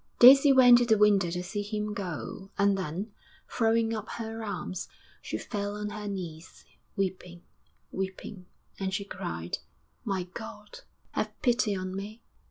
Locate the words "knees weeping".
6.07-7.43